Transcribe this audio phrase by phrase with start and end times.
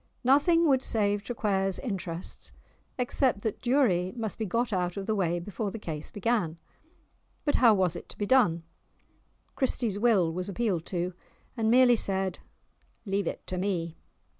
[0.23, 2.51] Nothing would save Traquair's interests
[2.97, 6.57] except that Durie must be got out of the way before the case began.
[7.45, 8.63] But how was it to be done?
[9.55, 11.13] Christie's Will was appealed to,
[11.55, 12.39] and merely said
[13.05, 13.95] "Leave it to me."